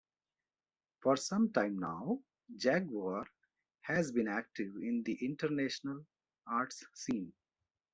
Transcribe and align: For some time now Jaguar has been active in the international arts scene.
For 1.03 1.15
some 1.15 1.53
time 1.53 1.77
now 1.77 2.23
Jaguar 2.55 3.27
has 3.81 4.11
been 4.11 4.27
active 4.27 4.75
in 4.77 5.03
the 5.03 5.13
international 5.23 6.07
arts 6.47 6.83
scene. 6.95 7.33